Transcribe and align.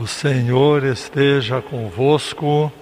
O 0.00 0.06
Senhor 0.06 0.84
esteja 0.84 1.60
convosco. 1.60 2.72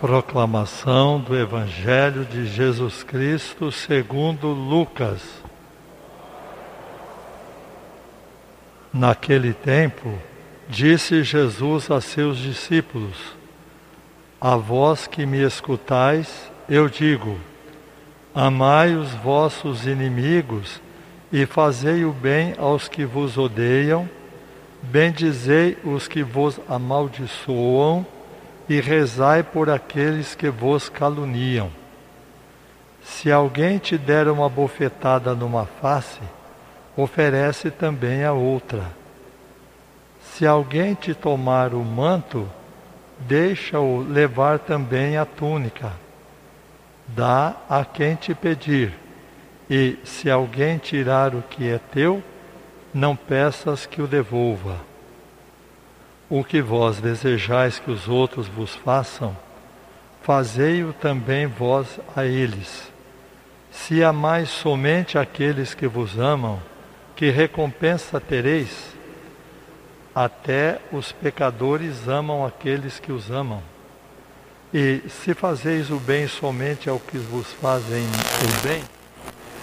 Proclamação 0.00 1.18
do 1.18 1.36
Evangelho 1.36 2.24
de 2.24 2.46
Jesus 2.46 3.02
Cristo 3.02 3.72
segundo 3.72 4.46
Lucas. 4.46 5.22
Naquele 8.92 9.52
tempo, 9.52 10.16
disse 10.68 11.24
Jesus 11.24 11.90
a 11.90 12.00
seus 12.00 12.38
discípulos: 12.38 13.16
A 14.40 14.54
vós 14.54 15.04
que 15.08 15.26
me 15.26 15.44
escutais, 15.44 16.48
eu 16.68 16.88
digo: 16.88 17.36
Amai 18.32 18.94
os 18.94 19.10
vossos 19.14 19.84
inimigos 19.84 20.80
e 21.32 21.44
fazei 21.44 22.04
o 22.04 22.12
bem 22.12 22.54
aos 22.56 22.86
que 22.86 23.04
vos 23.04 23.36
odeiam, 23.36 24.08
bendizei 24.82 25.76
os 25.84 26.08
que 26.08 26.22
vos 26.22 26.58
amaldiçoam 26.68 28.06
e 28.68 28.80
rezai 28.80 29.42
por 29.42 29.68
aqueles 29.68 30.34
que 30.34 30.48
vos 30.48 30.88
caluniam. 30.88 31.70
Se 33.02 33.30
alguém 33.30 33.78
te 33.78 33.98
der 33.98 34.28
uma 34.28 34.48
bofetada 34.48 35.34
numa 35.34 35.66
face, 35.66 36.20
oferece 36.96 37.70
também 37.70 38.24
a 38.24 38.32
outra. 38.32 38.84
Se 40.20 40.46
alguém 40.46 40.94
te 40.94 41.14
tomar 41.14 41.74
o 41.74 41.84
manto, 41.84 42.48
deixa-o 43.18 44.02
levar 44.02 44.58
também 44.58 45.16
a 45.16 45.24
túnica. 45.24 45.92
Dá 47.08 47.56
a 47.68 47.84
quem 47.84 48.14
te 48.14 48.34
pedir, 48.34 48.94
e 49.68 49.98
se 50.04 50.30
alguém 50.30 50.78
tirar 50.78 51.34
o 51.34 51.42
que 51.42 51.68
é 51.68 51.80
teu, 51.92 52.22
não 52.92 53.14
peças 53.14 53.86
que 53.86 54.02
o 54.02 54.06
devolva. 54.06 54.76
O 56.28 56.44
que 56.44 56.60
vós 56.62 57.00
desejais 57.00 57.78
que 57.78 57.90
os 57.90 58.08
outros 58.08 58.46
vos 58.46 58.74
façam, 58.74 59.36
fazei-o 60.22 60.92
também 60.92 61.46
vós 61.46 61.98
a 62.14 62.24
eles. 62.24 62.90
Se 63.70 64.02
amais 64.02 64.48
somente 64.48 65.18
aqueles 65.18 65.74
que 65.74 65.86
vos 65.86 66.18
amam, 66.18 66.60
que 67.16 67.30
recompensa 67.30 68.20
tereis? 68.20 68.90
Até 70.14 70.80
os 70.92 71.12
pecadores 71.12 72.08
amam 72.08 72.44
aqueles 72.44 72.98
que 72.98 73.12
os 73.12 73.30
amam. 73.30 73.62
E 74.72 75.02
se 75.08 75.34
fazeis 75.34 75.90
o 75.90 75.96
bem 75.96 76.28
somente 76.28 76.88
ao 76.88 77.00
que 77.00 77.18
vos 77.18 77.52
fazem 77.54 78.04
o 78.04 78.66
bem, 78.66 78.82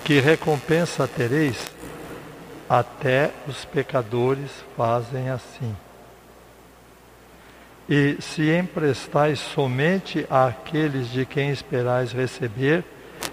que 0.03 0.19
recompensa 0.19 1.07
tereis? 1.07 1.76
Até 2.69 3.31
os 3.47 3.63
pecadores 3.65 4.51
fazem 4.75 5.29
assim. 5.29 5.75
E 7.87 8.17
se 8.19 8.53
emprestais 8.53 9.39
somente 9.39 10.27
àqueles 10.29 11.09
de 11.09 11.25
quem 11.25 11.49
esperais 11.49 12.11
receber, 12.11 12.83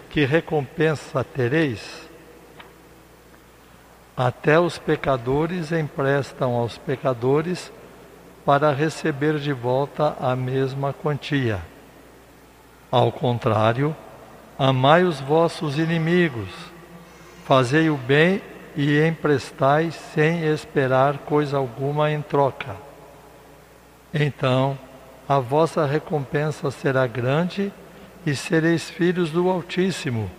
que 0.08 0.24
recompensa 0.24 1.24
tereis? 1.24 2.08
Até 4.16 4.60
os 4.60 4.78
pecadores 4.78 5.72
emprestam 5.72 6.54
aos 6.54 6.78
pecadores 6.78 7.72
para 8.44 8.72
receber 8.72 9.38
de 9.40 9.52
volta 9.52 10.16
a 10.20 10.36
mesma 10.36 10.92
quantia. 10.92 11.60
Ao 12.92 13.10
contrário, 13.10 13.96
amai 14.56 15.02
os 15.02 15.18
vossos 15.18 15.80
inimigos, 15.80 16.48
fazei 17.44 17.90
o 17.90 17.96
bem 17.96 18.40
e 18.76 19.00
emprestai 19.00 19.90
sem 19.90 20.44
esperar 20.46 21.18
coisa 21.18 21.56
alguma 21.56 22.10
em 22.10 22.20
troca 22.22 22.76
então 24.14 24.78
a 25.28 25.40
vossa 25.40 25.84
recompensa 25.84 26.70
será 26.70 27.04
grande 27.04 27.72
e 28.24 28.34
sereis 28.36 28.88
filhos 28.88 29.30
do 29.30 29.50
Altíssimo, 29.50 30.30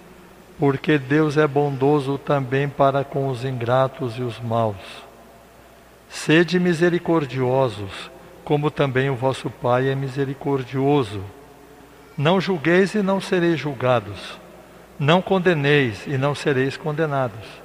porque 0.57 0.97
Deus 0.97 1.35
é 1.35 1.45
bondoso 1.45 2.18
também 2.18 2.69
para 2.69 3.03
com 3.03 3.28
os 3.28 3.44
ingratos 3.44 4.18
e 4.18 4.22
os 4.22 4.40
maus. 4.40 5.03
Sede 6.07 6.57
misericordiosos, 6.57 8.09
como 8.45 8.72
também 8.72 9.09
o 9.09 9.16
vosso 9.16 9.50
Pai 9.50 9.90
é 9.90 9.95
misericordioso. 9.95 11.22
Não 12.18 12.40
julgueis 12.40 12.95
e 12.95 13.01
não 13.01 13.19
sereis 13.19 13.59
julgados. 13.59 14.40
Não 14.97 15.22
condeneis 15.22 16.07
e 16.07 16.18
não 16.18 16.34
sereis 16.34 16.78
condenados. 16.78 17.65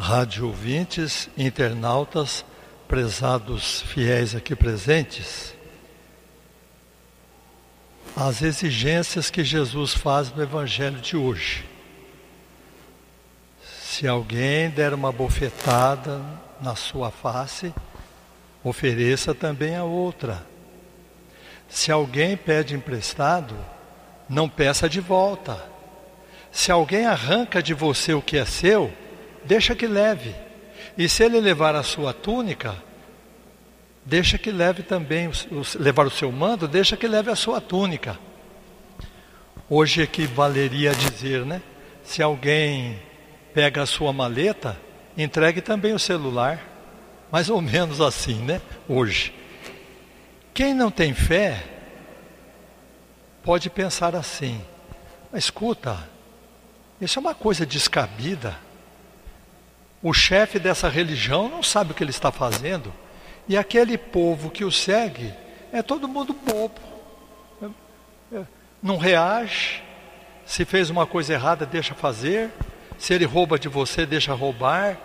Rádio 0.00 0.46
ouvintes, 0.46 1.28
internautas, 1.36 2.42
prezados 2.88 3.82
fiéis 3.82 4.34
aqui 4.34 4.56
presentes, 4.56 5.54
as 8.16 8.40
exigências 8.40 9.28
que 9.28 9.44
Jesus 9.44 9.92
faz 9.92 10.34
no 10.34 10.42
Evangelho 10.42 10.98
de 11.02 11.18
hoje. 11.18 11.66
Se 13.62 14.08
alguém 14.08 14.70
der 14.70 14.94
uma 14.94 15.12
bofetada 15.12 16.22
na 16.62 16.74
sua 16.74 17.10
face, 17.10 17.70
ofereça 18.64 19.34
também 19.34 19.76
a 19.76 19.84
outra. 19.84 20.46
Se 21.68 21.92
alguém 21.92 22.38
pede 22.38 22.74
emprestado, 22.74 23.54
não 24.26 24.48
peça 24.48 24.88
de 24.88 24.98
volta. 24.98 25.62
Se 26.50 26.72
alguém 26.72 27.04
arranca 27.04 27.62
de 27.62 27.74
você 27.74 28.14
o 28.14 28.22
que 28.22 28.38
é 28.38 28.46
seu, 28.46 28.90
deixa 29.44 29.74
que 29.74 29.86
leve. 29.86 30.34
E 30.96 31.08
se 31.08 31.24
ele 31.24 31.40
levar 31.40 31.74
a 31.74 31.82
sua 31.82 32.12
túnica, 32.12 32.76
deixa 34.04 34.38
que 34.38 34.50
leve 34.50 34.82
também, 34.82 35.30
levar 35.78 36.06
o 36.06 36.10
seu 36.10 36.30
mando, 36.32 36.66
deixa 36.66 36.96
que 36.96 37.06
leve 37.06 37.30
a 37.30 37.36
sua 37.36 37.60
túnica. 37.60 38.18
Hoje 39.68 40.02
equivaleria 40.02 40.90
a 40.90 40.94
dizer, 40.94 41.46
né? 41.46 41.62
Se 42.02 42.22
alguém 42.22 42.98
pega 43.54 43.82
a 43.82 43.86
sua 43.86 44.12
maleta, 44.12 44.76
entregue 45.16 45.60
também 45.60 45.92
o 45.92 45.98
celular. 45.98 46.66
Mais 47.30 47.48
ou 47.48 47.60
menos 47.60 48.00
assim, 48.00 48.34
né? 48.42 48.60
Hoje. 48.88 49.32
Quem 50.52 50.74
não 50.74 50.90
tem 50.90 51.14
fé, 51.14 51.62
pode 53.42 53.70
pensar 53.70 54.16
assim: 54.16 54.60
escuta, 55.32 55.96
isso 57.00 57.18
é 57.18 57.20
uma 57.20 57.34
coisa 57.34 57.64
descabida. 57.64 58.58
O 60.02 60.12
chefe 60.12 60.58
dessa 60.58 60.88
religião 60.88 61.48
não 61.48 61.62
sabe 61.62 61.92
o 61.92 61.94
que 61.94 62.02
ele 62.02 62.10
está 62.10 62.32
fazendo. 62.32 62.92
E 63.46 63.56
aquele 63.56 63.98
povo 63.98 64.50
que 64.50 64.64
o 64.64 64.72
segue 64.72 65.34
é 65.72 65.82
todo 65.82 66.08
mundo 66.08 66.32
bobo. 66.32 66.80
Não 68.82 68.96
reage. 68.96 69.82
Se 70.46 70.64
fez 70.64 70.88
uma 70.88 71.06
coisa 71.06 71.34
errada, 71.34 71.66
deixa 71.66 71.94
fazer. 71.94 72.50
Se 72.98 73.12
ele 73.12 73.24
rouba 73.24 73.58
de 73.58 73.68
você, 73.68 74.06
deixa 74.06 74.32
roubar. 74.32 74.98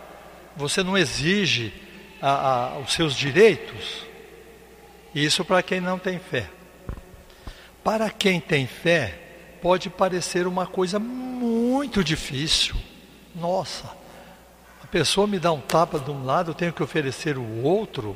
Você 0.56 0.82
não 0.82 0.98
exige 0.98 1.74
a, 2.22 2.30
a, 2.30 2.80
os 2.80 2.94
seus 2.94 3.16
direitos. 3.16 4.06
Isso 5.14 5.44
para 5.44 5.62
quem 5.62 5.82
não 5.82 6.00
tem 6.00 6.20
fé. 6.20 6.50
Para 7.84 8.10
quem 8.10 8.40
tem 8.40 8.66
fé, 8.66 9.20
pode 9.62 9.90
parecer 9.90 10.48
uma 10.48 10.66
coisa 10.66 10.98
muito 11.00 12.04
difícil. 12.04 12.76
Nossa, 13.36 13.90
pessoa 14.96 15.28
me 15.28 15.38
dá 15.38 15.52
um 15.52 15.60
tapa 15.60 16.00
de 16.00 16.10
um 16.10 16.24
lado, 16.24 16.52
eu 16.52 16.56
tenho 16.56 16.72
que 16.72 16.82
oferecer 16.82 17.38
o 17.38 17.64
outro. 17.64 18.16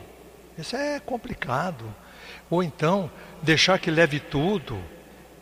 Isso 0.57 0.77
é 0.77 0.97
complicado. 0.97 1.93
Ou 2.49 2.63
então, 2.63 3.11
deixar 3.41 3.77
que 3.79 3.91
leve 3.91 4.17
tudo, 4.17 4.81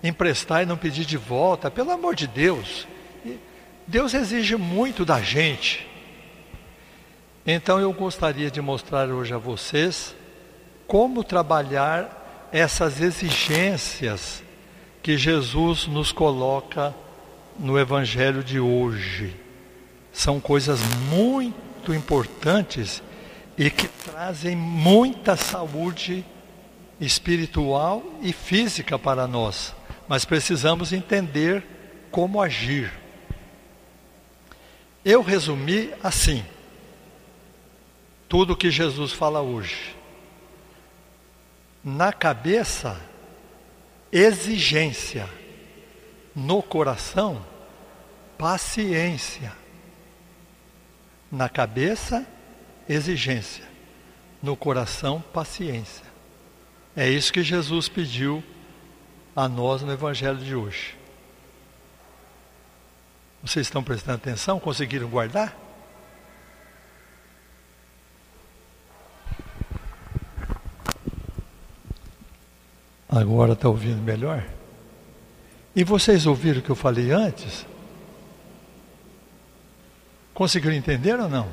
emprestar 0.03 0.63
e 0.63 0.65
não 0.65 0.75
pedir 0.75 1.05
de 1.05 1.15
volta, 1.15 1.69
pelo 1.69 1.91
amor 1.91 2.15
de 2.15 2.25
Deus. 2.25 2.87
Deus 3.85 4.15
exige 4.15 4.55
muito 4.55 5.05
da 5.05 5.21
gente. 5.21 5.87
Então 7.45 7.79
eu 7.79 7.93
gostaria 7.93 8.49
de 8.49 8.59
mostrar 8.59 9.07
hoje 9.09 9.31
a 9.31 9.37
vocês 9.37 10.15
como 10.87 11.23
trabalhar 11.23 12.49
essas 12.51 12.99
exigências 12.99 14.41
que 15.03 15.15
Jesus 15.19 15.85
nos 15.85 16.11
coloca 16.11 16.95
no 17.59 17.77
Evangelho 17.77 18.43
de 18.43 18.59
hoje 18.59 19.45
são 20.17 20.39
coisas 20.39 20.79
muito 21.11 21.93
importantes 21.93 23.03
e 23.55 23.69
que 23.69 23.87
trazem 23.87 24.55
muita 24.55 25.37
saúde 25.37 26.25
espiritual 26.99 28.03
e 28.23 28.33
física 28.33 28.97
para 28.97 29.27
nós, 29.27 29.75
mas 30.07 30.25
precisamos 30.25 30.91
entender 30.91 31.63
como 32.09 32.41
agir. 32.41 32.91
Eu 35.05 35.21
resumi 35.21 35.93
assim 36.01 36.43
tudo 38.27 38.57
que 38.57 38.71
Jesus 38.71 39.11
fala 39.11 39.39
hoje. 39.39 39.95
Na 41.83 42.11
cabeça, 42.11 42.99
exigência. 44.11 45.29
No 46.35 46.63
coração, 46.63 47.45
paciência. 48.35 49.66
Na 51.31 51.49
cabeça, 51.49 52.25
exigência. 52.87 53.65
No 54.41 54.55
coração, 54.55 55.21
paciência. 55.33 56.05
É 56.95 57.09
isso 57.09 57.33
que 57.33 57.43
Jesus 57.43 57.89
pediu 57.89 58.43
a 59.35 59.47
nós 59.47 59.81
no 59.81 59.91
Evangelho 59.91 60.37
de 60.37 60.55
hoje. 60.55 60.95
Vocês 63.43 63.67
estão 63.67 63.83
prestando 63.83 64.15
atenção? 64.15 64.59
Conseguiram 64.59 65.07
guardar? 65.07 65.55
Agora 73.09 73.53
está 73.53 73.69
ouvindo 73.69 74.01
melhor? 74.01 74.43
E 75.75 75.83
vocês 75.83 76.25
ouviram 76.25 76.59
o 76.59 76.61
que 76.63 76.69
eu 76.69 76.75
falei 76.75 77.11
antes? 77.11 77.65
Conseguiram 80.37 80.75
entender 80.75 81.19
ou 81.19 81.27
não? 81.27 81.49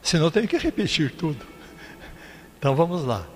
Senão 0.00 0.30
tenho 0.30 0.48
que 0.48 0.56
repetir 0.56 1.12
tudo. 1.14 1.44
Então 2.58 2.74
vamos 2.74 3.04
lá. 3.04 3.26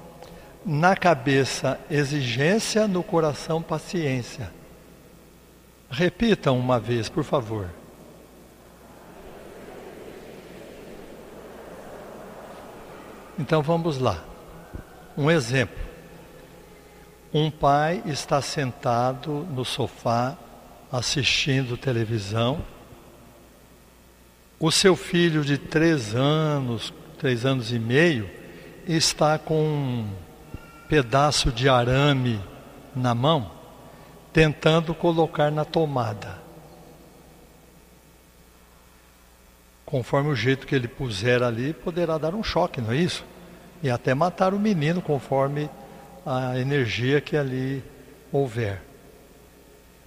Na 0.64 0.96
cabeça, 0.96 1.78
exigência, 1.90 2.88
no 2.88 3.02
coração, 3.02 3.60
paciência. 3.60 4.50
Repitam 5.90 6.58
uma 6.58 6.81
vez, 6.81 7.08
por 7.08 7.22
favor. 7.22 7.69
Então 13.38 13.60
vamos 13.62 13.99
lá. 13.99 14.25
Um 15.19 15.31
exemplo. 15.31 15.84
Um 17.34 17.50
pai 17.50 18.00
está 18.06 18.40
sentado 18.40 19.46
no 19.50 19.66
sofá 19.66 20.38
assistindo 20.90 21.76
televisão. 21.76 22.64
O 24.58 24.70
seu 24.70 24.96
filho 24.96 25.44
de 25.44 25.58
três 25.58 26.14
anos, 26.14 26.92
três 27.18 27.44
anos 27.44 27.72
e 27.72 27.78
meio, 27.78 28.30
está 28.86 29.38
com 29.38 29.62
um 29.62 30.08
pedaço 30.88 31.52
de 31.52 31.68
arame 31.68 32.40
na 32.94 33.14
mão 33.14 33.56
tentando 34.36 34.94
colocar 34.94 35.50
na 35.50 35.64
tomada. 35.64 36.38
Conforme 39.86 40.28
o 40.28 40.36
jeito 40.36 40.66
que 40.66 40.74
ele 40.74 40.86
puser 40.86 41.42
ali, 41.42 41.72
poderá 41.72 42.18
dar 42.18 42.34
um 42.34 42.42
choque, 42.42 42.78
não 42.78 42.92
é 42.92 42.96
isso? 42.96 43.24
E 43.82 43.88
até 43.88 44.12
matar 44.12 44.52
o 44.52 44.58
menino, 44.58 45.00
conforme 45.00 45.70
a 46.26 46.58
energia 46.58 47.18
que 47.18 47.34
ali 47.34 47.82
houver. 48.30 48.82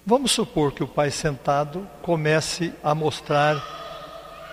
Vamos 0.05 0.31
supor 0.31 0.73
que 0.73 0.83
o 0.83 0.87
pai 0.87 1.09
sentado 1.09 1.87
comece 2.03 2.71
a 2.83 2.93
mostrar 2.93 3.78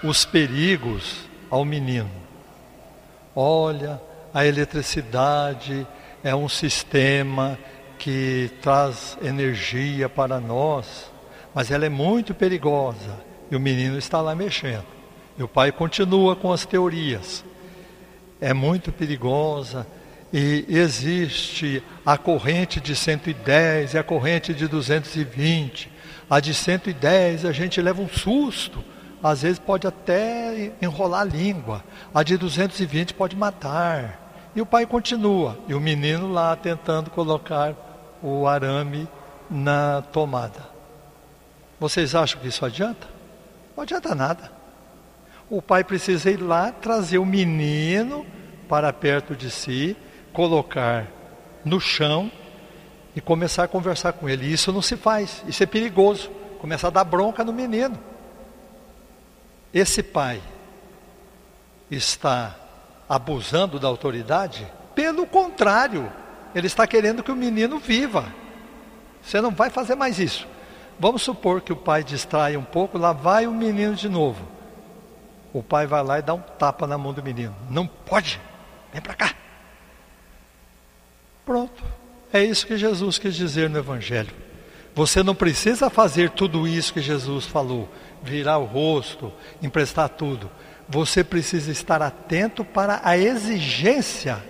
os 0.03 0.25
perigos 0.25 1.29
ao 1.51 1.65
menino. 1.65 2.11
Olha, 3.35 4.01
a 4.33 4.47
eletricidade 4.47 5.87
é 6.23 6.35
um 6.35 6.49
sistema 6.49 7.59
que 7.99 8.51
traz 8.61 9.17
energia 9.23 10.09
para 10.09 10.41
nós, 10.41 11.11
mas 11.55 11.71
ela 11.71 11.87
é 11.87 11.89
muito 11.89 12.35
perigosa. 12.35 13.25
E 13.51 13.57
o 13.57 13.61
menino 13.61 13.97
está 13.97 14.21
lá 14.21 14.35
mexendo. 14.35 14.87
E 15.39 15.43
o 15.43 15.49
pai 15.49 15.71
continua 15.71 16.35
com 16.35 16.53
as 16.53 16.67
teorias. 16.67 17.45
É 18.41 18.53
muito 18.53 18.93
perigosa 18.93 19.87
e 20.33 20.67
existe 20.69 21.83
a 22.05 22.19
corrente 22.19 22.81
de 22.81 22.95
110 22.95 23.95
e 23.95 23.99
a 23.99 24.03
corrente 24.03 24.53
de 24.53 24.67
220. 24.67 25.91
A 26.29 26.41
de 26.41 26.53
110 26.53 27.45
a 27.45 27.53
gente 27.53 27.81
leva 27.81 28.03
um 28.03 28.09
susto, 28.09 28.85
às 29.27 29.43
vezes 29.43 29.59
pode 29.59 29.87
até 29.87 30.73
enrolar 30.81 31.23
a 31.23 31.25
língua. 31.25 31.85
A 32.15 32.23
de 32.23 32.37
220 32.37 33.15
pode 33.15 33.35
matar. 33.35 34.51
E 34.55 34.61
o 34.61 34.67
pai 34.67 34.87
continua, 34.87 35.59
e 35.69 35.75
o 35.75 35.81
menino 35.81 36.33
lá 36.33 36.57
tentando 36.57 37.11
colocar 37.11 37.75
o 38.23 38.47
arame 38.47 39.07
na 39.51 40.03
tomada. 40.13 40.61
Vocês 41.79 42.15
acham 42.15 42.41
que 42.41 42.49
isso 42.49 42.65
adianta? 42.65 43.07
Não 43.77 43.83
adianta 43.83 44.15
nada. 44.15 44.51
O 45.51 45.61
pai 45.61 45.85
precisa 45.85 46.31
ir 46.31 46.39
lá 46.39 46.73
trazer 46.73 47.19
o 47.19 47.27
menino 47.27 48.25
para 48.69 48.93
perto 48.93 49.37
de 49.37 49.51
si, 49.51 49.95
colocar 50.33 51.07
no 51.65 51.79
chão 51.79 52.31
e 53.15 53.21
começar 53.21 53.65
a 53.65 53.69
conversar 53.69 54.15
com 54.15 54.29
ele. 54.29 54.51
Isso 54.51 54.73
não 54.73 54.81
se 54.81 54.97
faz, 54.97 55.45
isso 55.47 55.63
é 55.63 55.67
perigoso. 55.67 56.31
Começar 56.59 56.89
a 56.89 56.91
dar 56.91 57.05
bronca 57.05 57.45
no 57.45 57.53
menino. 57.53 57.99
Esse 59.77 60.03
pai 60.03 60.41
está 61.91 62.57
abusando 63.07 63.79
da 63.79 63.87
autoridade? 63.87 64.67
Pelo 64.95 65.27
contrário, 65.27 66.11
ele 66.55 66.67
está 66.67 66.87
querendo 66.87 67.23
que 67.23 67.31
o 67.31 67.37
menino 67.37 67.79
viva. 67.79 68.33
Você 69.21 69.39
não 69.39 69.51
vai 69.51 69.69
fazer 69.69 69.95
mais 69.95 70.19
isso. 70.19 70.49
Vamos 70.99 71.21
supor 71.21 71.61
que 71.61 71.75
o 71.75 71.77
pai 71.77 72.03
distrai 72.03 72.57
um 72.57 72.65
pouco, 72.65 72.97
lá 72.97 73.13
vai 73.13 73.47
o 73.47 73.53
menino 73.53 73.95
de 73.95 74.09
novo. 74.09 74.49
O 75.53 75.63
pai 75.63 75.87
vai 75.87 76.03
lá 76.03 76.21
e 76.21 76.23
dá 76.23 76.33
um 76.33 76.41
tapa 76.41 76.87
na 76.87 76.97
mão 76.97 77.13
do 77.13 77.23
menino. 77.23 77.55
Não 77.69 77.87
pode, 77.87 78.41
vem 78.95 79.03
para 79.03 79.13
cá. 79.13 79.35
Pronto. 81.45 81.85
É 82.33 82.43
isso 82.43 82.67
que 82.67 82.79
Jesus 82.79 83.19
quis 83.19 83.35
dizer 83.35 83.69
no 83.69 83.79
Evangelho. 83.79 84.46
Você 84.97 85.23
não 85.23 85.35
precisa 85.35 85.91
fazer 85.91 86.31
tudo 86.31 86.67
isso 86.67 86.95
que 86.95 87.03
Jesus 87.03 87.45
falou, 87.45 87.87
virar 88.23 88.57
o 88.57 88.65
rosto, 88.65 89.31
emprestar 89.63 90.09
tudo. 90.09 90.51
Você 90.89 91.23
precisa 91.23 91.71
estar 91.71 92.01
atento 92.01 92.65
para 92.65 93.03
a 93.05 93.15
exigência 93.15 94.43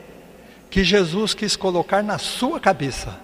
que 0.71 0.85
Jesus 0.85 1.35
quis 1.35 1.57
colocar 1.57 2.01
na 2.01 2.17
sua 2.17 2.61
cabeça. 2.61 3.19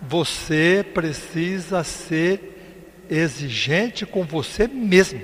Você 0.00 0.82
precisa 0.94 1.84
ser 1.84 3.04
exigente 3.10 4.06
com 4.06 4.24
você 4.24 4.66
mesmo. 4.66 5.20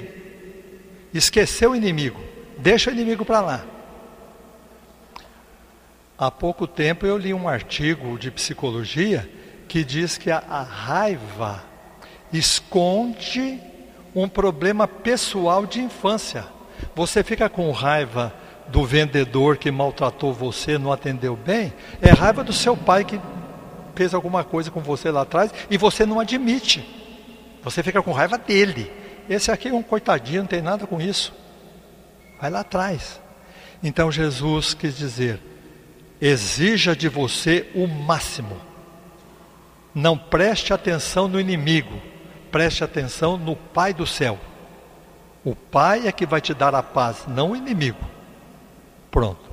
Esquecer 1.14 1.66
o 1.66 1.74
inimigo, 1.74 2.20
deixa 2.58 2.90
o 2.90 2.92
inimigo 2.92 3.24
para 3.24 3.40
lá. 3.40 3.64
Há 6.18 6.30
pouco 6.30 6.66
tempo 6.66 7.06
eu 7.06 7.16
li 7.16 7.32
um 7.32 7.48
artigo 7.48 8.18
de 8.18 8.30
psicologia 8.30 9.26
que 9.72 9.82
diz 9.82 10.18
que 10.18 10.30
a, 10.30 10.36
a 10.36 10.62
raiva 10.62 11.64
esconde 12.30 13.58
um 14.14 14.28
problema 14.28 14.86
pessoal 14.86 15.64
de 15.64 15.80
infância. 15.80 16.44
Você 16.94 17.24
fica 17.24 17.48
com 17.48 17.70
raiva 17.70 18.34
do 18.68 18.84
vendedor 18.84 19.56
que 19.56 19.70
maltratou 19.70 20.30
você, 20.30 20.76
não 20.76 20.92
atendeu 20.92 21.34
bem, 21.34 21.72
é 22.02 22.10
raiva 22.10 22.44
do 22.44 22.52
seu 22.52 22.76
pai 22.76 23.02
que 23.02 23.18
fez 23.94 24.12
alguma 24.12 24.44
coisa 24.44 24.70
com 24.70 24.80
você 24.80 25.10
lá 25.10 25.22
atrás 25.22 25.50
e 25.70 25.78
você 25.78 26.04
não 26.04 26.20
admite. 26.20 26.86
Você 27.62 27.82
fica 27.82 28.02
com 28.02 28.12
raiva 28.12 28.36
dele. 28.36 28.92
Esse 29.26 29.50
aqui 29.50 29.68
é 29.68 29.72
um 29.72 29.82
coitadinho, 29.82 30.42
não 30.42 30.48
tem 30.48 30.60
nada 30.60 30.86
com 30.86 31.00
isso. 31.00 31.32
Vai 32.38 32.50
lá 32.50 32.60
atrás. 32.60 33.18
Então 33.82 34.12
Jesus 34.12 34.74
quis 34.74 34.98
dizer: 34.98 35.40
exija 36.20 36.94
de 36.94 37.08
você 37.08 37.70
o 37.74 37.86
máximo. 37.86 38.71
Não 39.94 40.16
preste 40.16 40.72
atenção 40.72 41.28
no 41.28 41.40
inimigo, 41.40 42.00
preste 42.50 42.82
atenção 42.82 43.36
no 43.36 43.54
Pai 43.54 43.92
do 43.92 44.06
céu. 44.06 44.38
O 45.44 45.54
Pai 45.54 46.06
é 46.06 46.12
que 46.12 46.24
vai 46.24 46.40
te 46.40 46.54
dar 46.54 46.74
a 46.74 46.82
paz, 46.82 47.24
não 47.26 47.50
o 47.50 47.56
inimigo. 47.56 47.98
Pronto. 49.10 49.50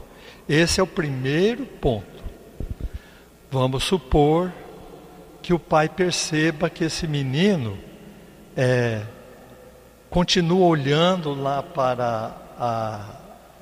Esse 0.48 0.80
é 0.80 0.84
o 0.84 0.88
primeiro 0.88 1.66
ponto. 1.66 2.24
Vamos 3.52 3.84
supor 3.84 4.52
que 5.42 5.54
o 5.54 5.60
pai 5.60 5.90
perceba 5.90 6.70
que 6.70 6.84
esse 6.84 7.08
menino 7.08 7.78
é, 8.56 9.02
continua 10.10 10.66
olhando 10.68 11.34
lá 11.34 11.64
para 11.64 12.36
a, 12.58 13.06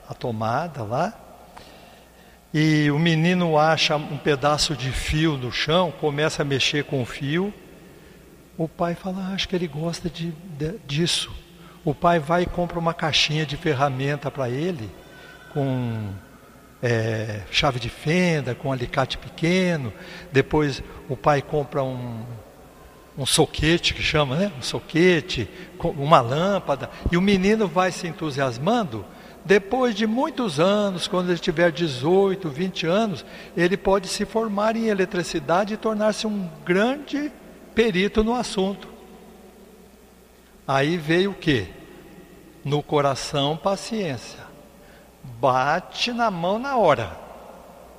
a 0.10 0.14
tomada 0.14 0.84
lá, 0.84 1.14
e 2.60 2.90
o 2.90 2.98
menino 2.98 3.56
acha 3.56 3.96
um 3.96 4.18
pedaço 4.18 4.76
de 4.76 4.92
fio 4.92 5.38
no 5.38 5.52
chão, 5.52 5.94
começa 6.02 6.42
a 6.42 6.46
mexer 6.46 6.86
com 6.86 7.04
o 7.04 7.06
fio. 7.06 7.54
O 8.58 8.68
pai 8.68 8.96
fala: 8.96 9.28
ah, 9.30 9.34
Acho 9.36 9.48
que 9.48 9.56
ele 9.56 9.68
gosta 9.68 10.10
de, 10.10 10.32
de, 10.58 10.74
disso. 10.88 11.32
o 11.86 11.94
pai 11.94 12.18
vai 12.18 12.42
e 12.42 12.46
compra 12.48 12.80
uma 12.80 12.96
caixinha 12.96 13.46
de 13.46 13.56
ferramenta 13.56 14.32
para 14.32 14.50
ele, 14.50 14.90
com 15.54 16.10
é, 16.82 17.42
chave 17.52 17.80
de 17.80 17.90
fenda, 17.90 18.56
com 18.56 18.72
alicate 18.72 19.20
pequeno. 19.20 19.94
Depois 20.32 20.82
o 21.08 21.16
pai 21.16 21.44
compra 21.44 21.84
um, 21.84 22.26
um 23.16 23.26
soquete, 23.28 23.94
que 23.94 24.02
chama, 24.02 24.36
né? 24.36 24.52
Um 24.58 24.64
soquete, 24.64 25.48
uma 25.80 26.22
lâmpada. 26.22 26.90
E 27.12 27.18
o 27.18 27.22
menino 27.22 27.68
vai 27.68 27.92
se 27.92 28.08
entusiasmando. 28.08 29.06
Depois 29.48 29.96
de 29.96 30.06
muitos 30.06 30.60
anos, 30.60 31.08
quando 31.08 31.30
ele 31.30 31.40
tiver 31.40 31.72
18, 31.72 32.50
20 32.50 32.86
anos, 32.86 33.26
ele 33.56 33.78
pode 33.78 34.10
se 34.10 34.26
formar 34.26 34.76
em 34.76 34.88
eletricidade 34.88 35.74
e 35.74 35.78
tornar-se 35.78 36.28
um 36.28 36.50
grande 36.66 37.32
perito 37.74 38.26
no 38.26 38.34
assunto. 38.34 38.90
Aí 40.68 40.98
veio 40.98 41.32
o 41.32 41.34
que? 41.34 41.66
No 42.62 42.84
coração, 42.84 43.56
paciência. 43.56 44.44
Bate 45.24 46.12
na 46.12 46.30
mão 46.30 46.60
na 46.60 46.76
hora. 46.76 47.18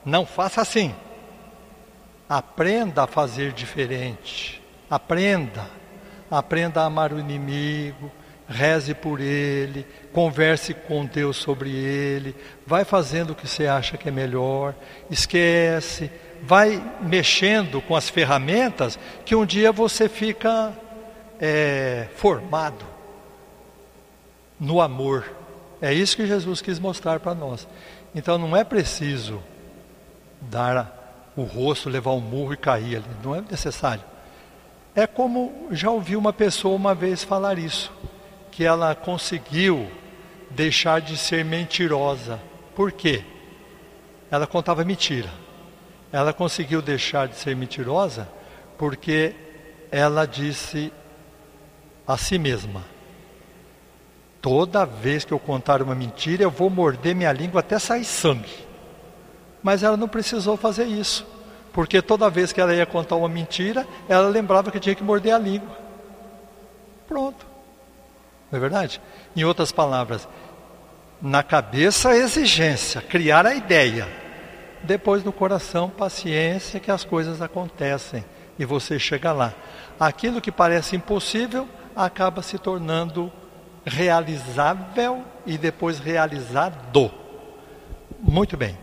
Não 0.05 0.26
faça 0.26 0.61
assim. 0.61 0.95
Aprenda 2.28 3.05
a 3.05 3.07
fazer 3.07 3.52
diferente. 3.52 4.62
Aprenda. 4.90 5.67
Aprenda 6.31 6.83
a 6.83 6.85
amar 6.85 7.11
o 7.11 7.19
inimigo. 7.19 8.12
Reze 8.49 8.95
por 8.95 9.21
ele. 9.21 9.87
Converse 10.12 10.73
com 10.73 11.05
Deus 11.05 11.37
sobre 11.37 11.71
ele. 11.71 12.35
Vai 12.67 12.85
fazendo 12.85 13.31
o 13.31 13.35
que 13.35 13.47
você 13.47 13.67
acha 13.67 13.97
que 13.97 14.09
é 14.09 14.12
melhor. 14.12 14.75
Esquece. 15.11 16.11
Vai 16.43 16.83
mexendo 17.02 17.83
com 17.83 17.95
as 17.95 18.09
ferramentas 18.09 18.99
que 19.25 19.35
um 19.35 19.45
dia 19.45 19.71
você 19.71 20.09
fica 20.09 20.73
é, 21.40 22.09
formado 22.17 22.85
no 24.59 24.81
amor. 24.81 25.25
É 25.81 25.93
isso 25.93 26.17
que 26.17 26.26
Jesus 26.26 26.61
quis 26.61 26.78
mostrar 26.78 27.21
para 27.21 27.35
nós. 27.35 27.69
Então 28.14 28.38
não 28.38 28.57
é 28.57 28.64
preciso 28.64 29.43
dar 30.40 31.31
o 31.37 31.43
rosto, 31.43 31.88
levar 31.88 32.12
um 32.12 32.21
murro 32.21 32.52
e 32.52 32.57
cair 32.57 32.97
ali. 32.97 33.07
Não 33.23 33.35
é 33.35 33.40
necessário. 33.40 34.02
É 34.95 35.07
como 35.07 35.69
já 35.71 35.90
ouvi 35.90 36.17
uma 36.17 36.33
pessoa 36.33 36.75
uma 36.75 36.95
vez 36.95 37.23
falar 37.23 37.59
isso, 37.59 37.93
que 38.58 38.64
ela 38.64 38.92
conseguiu 38.92 39.88
deixar 40.50 41.00
de 41.00 41.16
ser 41.16 41.44
mentirosa. 41.44 42.40
Por 42.74 42.90
quê? 42.90 43.22
Ela 44.32 44.48
contava 44.48 44.84
mentira. 44.84 45.30
Ela 46.10 46.32
conseguiu 46.32 46.82
deixar 46.82 47.28
de 47.28 47.36
ser 47.36 47.54
mentirosa 47.54 48.28
porque 48.76 49.32
ela 49.92 50.26
disse 50.26 50.92
a 52.04 52.16
si 52.16 52.36
mesma: 52.36 52.82
Toda 54.42 54.84
vez 54.84 55.24
que 55.24 55.32
eu 55.32 55.38
contar 55.38 55.80
uma 55.80 55.94
mentira, 55.94 56.42
eu 56.42 56.50
vou 56.50 56.68
morder 56.68 57.14
minha 57.14 57.30
língua 57.30 57.60
até 57.60 57.78
sair 57.78 58.04
sangue. 58.04 58.66
Mas 59.62 59.84
ela 59.84 59.96
não 59.96 60.08
precisou 60.08 60.56
fazer 60.56 60.86
isso, 60.86 61.24
porque 61.72 62.02
toda 62.02 62.28
vez 62.28 62.52
que 62.52 62.60
ela 62.60 62.74
ia 62.74 62.84
contar 62.84 63.14
uma 63.14 63.28
mentira, 63.28 63.86
ela 64.08 64.28
lembrava 64.28 64.72
que 64.72 64.80
tinha 64.80 64.96
que 64.96 65.04
morder 65.04 65.32
a 65.32 65.38
língua. 65.38 65.78
Pronto. 67.06 67.48
Não 68.50 68.57
é 68.57 68.61
verdade? 68.61 69.00
Em 69.37 69.45
outras 69.45 69.73
palavras, 69.73 70.28
na 71.21 71.43
cabeça 71.43 72.11
a 72.11 72.17
exigência, 72.17 73.00
criar 73.00 73.47
a 73.47 73.55
ideia. 73.55 74.09
Depois 74.83 75.25
no 75.25 75.33
coração, 75.33 75.90
paciência 75.90 76.81
que 76.81 76.90
as 76.90 77.05
coisas 77.05 77.43
acontecem 77.43 78.25
e 78.59 78.64
você 78.64 78.99
chega 78.99 79.33
lá. 79.33 79.52
Aquilo 79.99 80.40
que 80.40 80.52
parece 80.52 80.97
impossível 80.97 81.69
acaba 81.97 82.43
se 82.43 82.59
tornando 82.59 83.33
realizável 83.85 85.25
e 85.45 85.59
depois 85.59 85.99
realizado. 85.99 87.11
Muito 88.21 88.57
bem. 88.57 88.78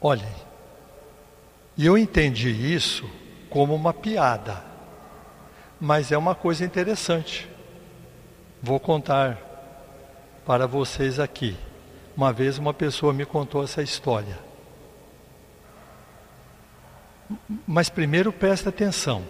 Olhem, 0.00 0.34
eu 1.78 1.96
entendi 1.96 2.50
isso 2.50 3.08
como 3.48 3.74
uma 3.74 3.94
piada, 3.94 4.64
mas 5.82 6.12
é 6.12 6.16
uma 6.16 6.32
coisa 6.32 6.64
interessante. 6.64 7.50
Vou 8.62 8.78
contar 8.78 9.36
para 10.46 10.64
vocês 10.64 11.18
aqui. 11.18 11.56
Uma 12.16 12.32
vez 12.32 12.56
uma 12.56 12.72
pessoa 12.72 13.12
me 13.12 13.26
contou 13.26 13.64
essa 13.64 13.82
história. 13.82 14.38
Mas 17.66 17.88
primeiro 17.88 18.32
presta 18.32 18.68
atenção. 18.68 19.24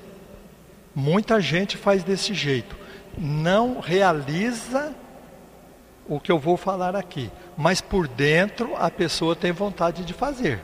Muita 0.95 1.41
gente 1.41 1.79
faz 1.79 2.05
desse 2.05 2.35
jeito 2.35 2.77
não 3.17 3.81
realiza 3.81 4.95
o 6.07 6.21
que 6.21 6.33
eu 6.33 6.39
vou 6.39 6.59
falar 6.59 6.97
aqui, 6.97 7.31
mas 7.57 7.81
por 7.81 8.07
dentro 8.09 8.77
a 8.77 8.91
pessoa 8.91 9.35
tem 9.35 9.53
vontade 9.53 10.05
de 10.05 10.13
fazer. 10.13 10.61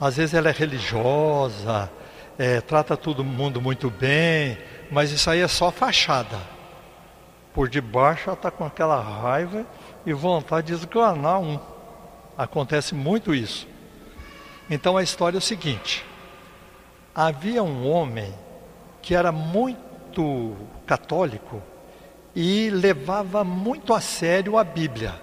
Às 0.00 0.16
vezes 0.16 0.34
ela 0.34 0.48
é 0.48 0.52
religiosa, 0.52 1.90
é, 2.38 2.60
trata 2.60 2.96
todo 2.96 3.22
mundo 3.22 3.60
muito 3.60 3.90
bem, 3.90 4.58
mas 4.90 5.10
isso 5.10 5.30
aí 5.30 5.40
é 5.40 5.48
só 5.48 5.70
fachada. 5.70 6.38
Por 7.54 7.68
debaixo 7.68 8.24
ela 8.28 8.34
está 8.34 8.50
com 8.50 8.64
aquela 8.64 9.00
raiva 9.00 9.66
e 10.06 10.12
vontade 10.12 10.68
de 10.68 10.74
esganar 10.74 11.38
um. 11.40 11.58
Acontece 12.36 12.94
muito 12.94 13.34
isso. 13.34 13.68
Então 14.70 14.96
a 14.96 15.02
história 15.02 15.36
é 15.36 15.38
o 15.38 15.42
seguinte: 15.42 16.04
havia 17.14 17.62
um 17.62 17.86
homem 17.88 18.32
que 19.02 19.14
era 19.14 19.30
muito 19.30 20.56
católico 20.86 21.62
e 22.34 22.70
levava 22.70 23.44
muito 23.44 23.92
a 23.92 24.00
sério 24.00 24.56
a 24.56 24.64
Bíblia. 24.64 25.14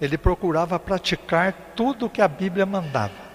Ele 0.00 0.18
procurava 0.18 0.78
praticar 0.78 1.52
tudo 1.76 2.06
o 2.06 2.10
que 2.10 2.20
a 2.20 2.28
Bíblia 2.28 2.66
mandava. 2.66 3.32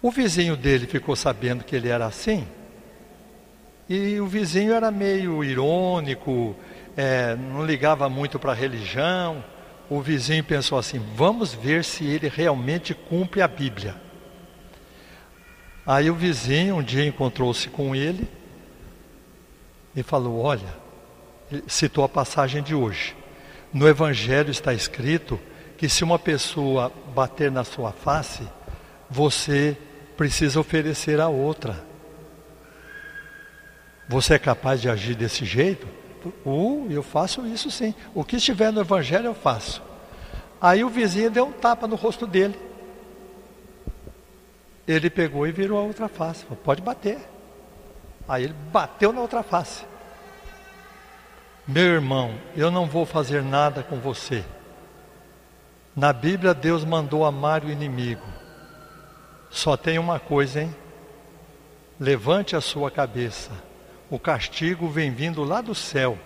O 0.00 0.10
vizinho 0.10 0.56
dele 0.56 0.86
ficou 0.86 1.14
sabendo 1.14 1.62
que 1.62 1.76
ele 1.76 1.88
era 1.88 2.06
assim, 2.06 2.48
e 3.94 4.20
o 4.22 4.26
vizinho 4.26 4.72
era 4.72 4.90
meio 4.90 5.44
irônico, 5.44 6.56
é, 6.96 7.36
não 7.36 7.62
ligava 7.62 8.08
muito 8.08 8.38
para 8.38 8.52
a 8.52 8.54
religião. 8.54 9.44
O 9.90 10.00
vizinho 10.00 10.42
pensou 10.42 10.78
assim: 10.78 10.98
vamos 11.14 11.52
ver 11.52 11.84
se 11.84 12.06
ele 12.06 12.26
realmente 12.26 12.94
cumpre 12.94 13.42
a 13.42 13.48
Bíblia. 13.48 13.94
Aí 15.84 16.10
o 16.10 16.14
vizinho 16.14 16.76
um 16.76 16.82
dia 16.82 17.04
encontrou-se 17.04 17.68
com 17.68 17.94
ele 17.94 18.26
e 19.94 20.02
falou: 20.02 20.40
Olha, 20.40 20.74
citou 21.66 22.02
a 22.02 22.08
passagem 22.08 22.62
de 22.62 22.74
hoje. 22.74 23.14
No 23.74 23.86
Evangelho 23.86 24.50
está 24.50 24.72
escrito 24.72 25.38
que 25.76 25.86
se 25.86 26.02
uma 26.02 26.18
pessoa 26.18 26.90
bater 27.14 27.50
na 27.50 27.62
sua 27.62 27.92
face, 27.92 28.42
você 29.10 29.76
precisa 30.16 30.58
oferecer 30.58 31.20
a 31.20 31.28
outra. 31.28 31.91
Você 34.08 34.34
é 34.34 34.38
capaz 34.38 34.80
de 34.80 34.88
agir 34.88 35.14
desse 35.14 35.44
jeito? 35.44 35.86
Uh, 36.44 36.86
eu 36.90 37.02
faço 37.02 37.46
isso 37.46 37.70
sim. 37.70 37.94
O 38.14 38.24
que 38.24 38.36
estiver 38.36 38.72
no 38.72 38.80
Evangelho 38.80 39.26
eu 39.26 39.34
faço. 39.34 39.82
Aí 40.60 40.84
o 40.84 40.88
vizinho 40.88 41.30
deu 41.30 41.46
um 41.46 41.52
tapa 41.52 41.86
no 41.86 41.96
rosto 41.96 42.26
dele. 42.26 42.58
Ele 44.86 45.10
pegou 45.10 45.46
e 45.46 45.52
virou 45.52 45.78
a 45.78 45.82
outra 45.82 46.08
face. 46.08 46.44
Falou, 46.44 46.58
pode 46.62 46.82
bater. 46.82 47.18
Aí 48.28 48.44
ele 48.44 48.54
bateu 48.72 49.12
na 49.12 49.20
outra 49.20 49.42
face. 49.42 49.84
Meu 51.66 51.94
irmão, 51.94 52.34
eu 52.56 52.70
não 52.70 52.86
vou 52.86 53.06
fazer 53.06 53.42
nada 53.42 53.82
com 53.82 53.96
você. 53.98 54.44
Na 55.94 56.12
Bíblia, 56.12 56.54
Deus 56.54 56.84
mandou 56.84 57.24
amar 57.24 57.64
o 57.64 57.70
inimigo. 57.70 58.26
Só 59.50 59.76
tem 59.76 59.98
uma 59.98 60.18
coisa, 60.18 60.62
hein? 60.62 60.74
Levante 62.00 62.56
a 62.56 62.60
sua 62.60 62.90
cabeça. 62.90 63.50
O 64.12 64.18
castigo 64.18 64.90
vem 64.90 65.10
vindo 65.10 65.42
lá 65.42 65.62
do 65.62 65.74
céu. 65.74 66.18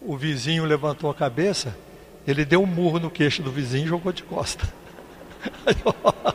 O 0.00 0.16
vizinho 0.16 0.64
levantou 0.64 1.08
a 1.08 1.14
cabeça, 1.14 1.78
ele 2.26 2.44
deu 2.44 2.60
um 2.60 2.66
murro 2.66 2.98
no 2.98 3.08
queixo 3.08 3.44
do 3.44 3.52
vizinho 3.52 3.84
e 3.84 3.88
jogou 3.88 4.12
de 4.12 4.24
costa. 4.24 4.68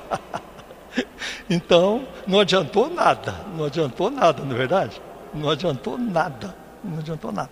Então, 1.49 2.07
não 2.25 2.39
adiantou 2.39 2.89
nada, 2.89 3.45
não 3.53 3.65
adiantou 3.65 4.09
nada, 4.09 4.43
não 4.43 4.55
é 4.55 4.57
verdade? 4.57 5.01
Não 5.33 5.49
adiantou 5.49 5.97
nada, 5.97 6.55
não 6.81 6.99
adiantou 6.99 7.33
nada. 7.33 7.49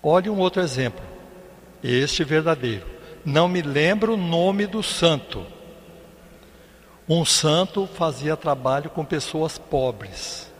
Olhe 0.00 0.30
um 0.30 0.38
outro 0.38 0.62
exemplo, 0.62 1.02
este 1.82 2.22
verdadeiro. 2.22 2.86
Não 3.24 3.48
me 3.48 3.60
lembro 3.62 4.14
o 4.14 4.16
nome 4.16 4.66
do 4.66 4.80
santo. 4.80 5.44
Um 7.08 7.24
santo 7.24 7.86
fazia 7.94 8.36
trabalho 8.36 8.88
com 8.88 9.04
pessoas 9.04 9.58
pobres. 9.58 10.51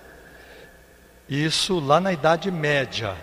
Isso 1.32 1.80
lá 1.80 1.98
na 1.98 2.12
Idade 2.12 2.50
Média. 2.50 3.16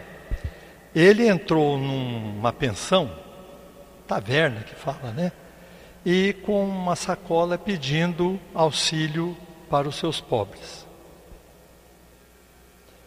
Ele 0.95 1.27
entrou 1.27 1.77
numa 1.77 2.51
pensão, 2.51 3.11
taverna 4.07 4.61
que 4.61 4.73
fala, 4.73 5.11
né? 5.11 5.31
e 6.03 6.33
com 6.41 6.67
uma 6.67 6.95
sacola 6.95 7.55
pedindo 7.55 8.39
auxílio 8.51 9.37
para 9.69 9.87
os 9.87 9.95
seus 9.95 10.19
pobres. 10.19 10.87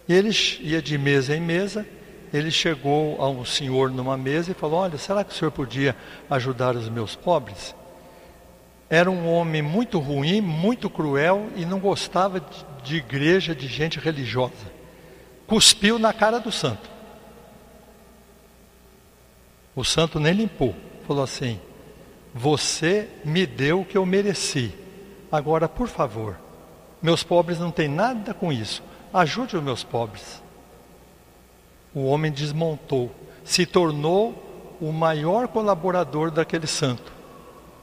Ele 0.09 0.30
ia 0.61 0.80
de 0.80 0.97
mesa 0.97 1.35
em 1.35 1.40
mesa, 1.40 1.85
ele 2.32 2.52
chegou 2.52 3.21
a 3.21 3.28
um 3.28 3.44
senhor 3.44 3.90
numa 3.90 4.16
mesa 4.16 4.52
e 4.52 4.54
falou: 4.54 4.82
Olha, 4.82 4.99
será 4.99 5.25
que 5.25 5.32
o 5.32 5.37
senhor 5.37 5.50
podia 5.50 5.97
ajudar 6.30 6.76
os 6.76 6.88
meus 6.88 7.16
pobres? 7.16 7.75
Era 8.88 9.11
um 9.11 9.28
homem 9.28 9.62
muito 9.62 9.99
ruim, 9.99 10.40
muito 10.40 10.88
cruel 10.88 11.49
e 11.56 11.64
não 11.64 11.80
gostava 11.80 12.38
de, 12.38 12.66
de 12.85 12.97
igreja, 12.99 13.52
de 13.52 13.66
gente 13.66 13.99
religiosa. 13.99 14.82
Cuspiu 15.46 15.99
na 15.99 16.12
cara 16.12 16.38
do 16.38 16.50
santo. 16.50 16.90
O 19.75 19.84
santo 19.84 20.20
nem 20.20 20.32
limpou. 20.32 20.75
Falou 21.06 21.25
assim: 21.25 21.61
Você 22.34 23.08
me 23.25 23.46
deu 23.46 23.80
o 23.80 23.84
que 23.84 23.96
eu 23.96 24.06
mereci. 24.06 24.72
Agora, 25.30 25.68
por 25.68 25.88
favor, 25.88 26.37
meus 27.00 27.22
pobres 27.22 27.58
não 27.58 27.70
têm 27.70 27.88
nada 27.88 28.34
com 28.34 28.52
isso. 28.52 28.82
Ajude 29.12 29.56
os 29.56 29.62
meus 29.62 29.82
pobres. 29.82 30.42
O 31.94 32.06
homem 32.06 32.30
desmontou, 32.30 33.11
se 33.44 33.66
tornou 33.66 34.76
o 34.80 34.92
maior 34.92 35.49
colaborador 35.49 36.30
daquele 36.30 36.66
santo. 36.66 37.12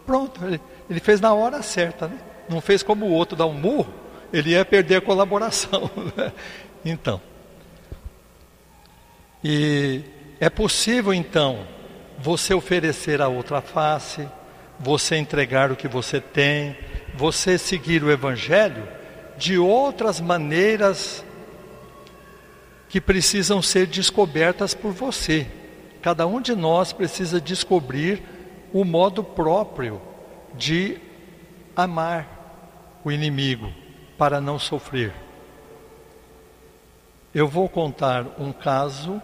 Pronto, 0.05 0.43
ele, 0.43 0.59
ele 0.89 0.99
fez 0.99 1.21
na 1.21 1.33
hora 1.33 1.61
certa, 1.61 2.07
né? 2.07 2.19
Não 2.49 2.59
fez 2.59 2.81
como 2.81 3.05
o 3.05 3.11
outro 3.11 3.35
dar 3.37 3.45
um 3.45 3.53
murro, 3.53 3.93
ele 4.33 4.51
ia 4.51 4.65
perder 4.65 4.95
a 4.95 5.01
colaboração. 5.01 5.89
Né? 6.17 6.33
Então, 6.83 7.21
e 9.43 10.01
é 10.39 10.50
possível 10.50 11.13
então 11.13 11.65
você 12.17 12.53
oferecer 12.53 13.22
a 13.22 13.27
outra 13.27 13.62
face, 13.62 14.27
você 14.79 15.17
entregar 15.17 15.72
o 15.72 15.75
que 15.75 15.88
você 15.88 16.19
tem, 16.19 16.77
você 17.15 17.58
seguir 17.58 18.03
o 18.03 18.12
Evangelho 18.12 18.88
de 19.38 19.58
outras 19.58 20.19
maneiras 20.19 21.24
que 22.89 23.00
precisam 23.00 23.62
ser 23.62 23.88
descobertas 23.88 24.74
por 24.74 24.91
você. 24.91 25.48
Cada 26.01 26.25
um 26.25 26.41
de 26.41 26.55
nós 26.55 26.91
precisa 26.91 27.39
descobrir 27.39 28.22
o 28.74 28.84
modo 28.84 29.24
próprio 29.24 30.01
de 30.55 30.98
amar 31.75 33.00
o 33.03 33.12
inimigo 33.12 33.72
para 34.17 34.41
não 34.41 34.60
sofrer. 34.60 35.13
Eu 37.34 37.48
vou 37.48 37.69
contar 37.69 38.25
um 38.39 38.51
caso 38.51 39.22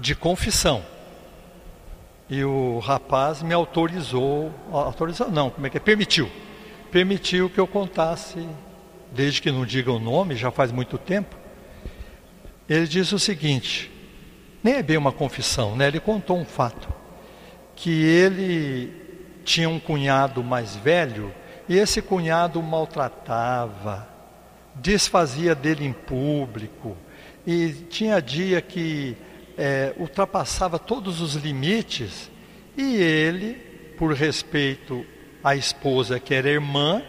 de 0.00 0.14
confissão. 0.14 0.82
E 2.30 2.44
o 2.44 2.78
rapaz 2.78 3.42
me 3.42 3.54
autorizou, 3.54 4.52
autorizou 4.70 5.30
não, 5.30 5.50
como 5.50 5.66
é 5.66 5.70
que 5.70 5.78
é? 5.78 5.80
Permitiu. 5.80 6.30
Permitiu 6.90 7.48
que 7.48 7.58
eu 7.58 7.66
contasse, 7.66 8.46
desde 9.12 9.40
que 9.40 9.50
não 9.50 9.64
diga 9.64 9.90
o 9.90 9.98
nome, 9.98 10.36
já 10.36 10.50
faz 10.50 10.70
muito 10.70 10.98
tempo. 10.98 11.36
Ele 12.68 12.86
diz 12.86 13.12
o 13.12 13.18
seguinte, 13.18 13.90
nem 14.62 14.74
é 14.74 14.82
bem 14.82 14.96
uma 14.96 15.12
confissão, 15.12 15.74
né? 15.74 15.88
Ele 15.88 16.00
contou 16.00 16.38
um 16.38 16.44
fato 16.44 16.88
que 17.74 17.90
ele 17.90 18.92
tinha 19.44 19.68
um 19.68 19.80
cunhado 19.80 20.44
mais 20.44 20.76
velho 20.76 21.32
e 21.68 21.78
esse 21.78 22.02
cunhado 22.02 22.62
maltratava, 22.62 24.06
desfazia 24.74 25.54
dele 25.54 25.86
em 25.86 25.92
público 25.92 26.96
e 27.46 27.72
tinha 27.88 28.20
dia 28.20 28.60
que 28.60 29.16
é, 29.58 29.92
ultrapassava 29.98 30.78
todos 30.78 31.20
os 31.20 31.34
limites 31.34 32.30
e 32.76 32.94
ele, 32.96 33.54
por 33.98 34.14
respeito 34.14 35.04
à 35.42 35.56
esposa 35.56 36.20
que 36.20 36.32
era 36.32 36.48
irmã 36.48 37.02